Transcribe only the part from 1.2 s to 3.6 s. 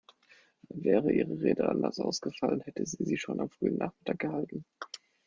Rede anders ausfallen, hätten Sie sie schon am